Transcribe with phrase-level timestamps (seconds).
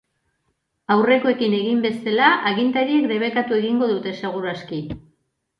[0.93, 4.85] Aurrekoekin egin bezala, agintariek debekatu egingo dute seguru aski.